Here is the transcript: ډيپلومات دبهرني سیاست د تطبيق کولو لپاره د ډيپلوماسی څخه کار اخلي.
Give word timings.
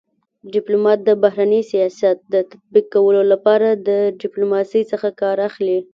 ډيپلومات 0.53 0.99
دبهرني 1.03 1.61
سیاست 1.71 2.17
د 2.33 2.35
تطبيق 2.51 2.85
کولو 2.95 3.21
لپاره 3.31 3.67
د 3.71 3.79
ډيپلوماسی 4.21 4.81
څخه 4.91 5.07
کار 5.21 5.37
اخلي. 5.49 5.77